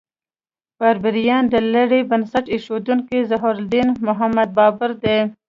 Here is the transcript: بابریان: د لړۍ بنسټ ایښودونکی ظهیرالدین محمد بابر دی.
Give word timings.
بابریان: 0.79 1.43
د 1.49 1.55
لړۍ 1.73 2.01
بنسټ 2.09 2.45
ایښودونکی 2.51 3.17
ظهیرالدین 3.29 3.87
محمد 4.07 4.49
بابر 4.57 4.91
دی. 5.03 5.17